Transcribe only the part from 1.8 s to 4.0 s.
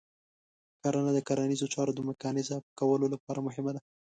د میکانیزه کولو لپاره مهمه ده.